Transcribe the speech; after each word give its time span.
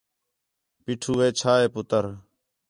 پیٹھو 0.83 1.13
ہے 1.21 1.29
چھا 1.39 1.53
ہے 1.59 1.67
پُتر 1.75 2.03